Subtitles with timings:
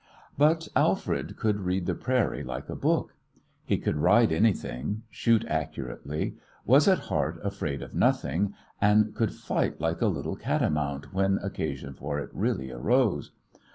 [0.35, 3.13] But Alfred could read the prairie like a book.
[3.63, 9.79] He could ride anything, shoot accurately, was at heart afraid of nothing, and could fight
[9.79, 13.33] like a little catamount when occasion for it really arose.